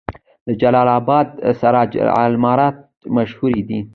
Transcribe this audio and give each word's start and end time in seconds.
د 0.47 0.49
جلال 0.61 0.89
اباد 0.99 1.27
سراج 1.59 1.91
العمارت 2.21 2.77
مشهور 3.15 3.53
دی 3.67 3.79